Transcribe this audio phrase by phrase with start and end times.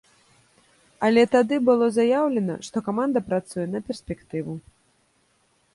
[1.07, 4.53] Але тады было заяўлена, што каманда працуе на перспектыву.